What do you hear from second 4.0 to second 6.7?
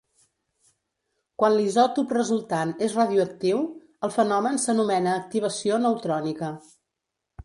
el fenomen s'anomena Activació Neutrònica.